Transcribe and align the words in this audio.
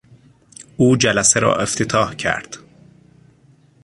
او 0.77 0.95
جلسه 0.97 1.39
را 1.39 1.55
افتتاح 1.55 2.13
کرد. 2.13 2.57